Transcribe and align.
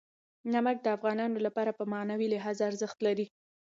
نمک 0.53 0.77
د 0.83 0.87
افغانانو 0.97 1.37
لپاره 1.45 1.71
په 1.79 1.83
معنوي 1.93 2.27
لحاظ 2.33 2.57
ارزښت 2.69 2.97
لري. 3.07 3.25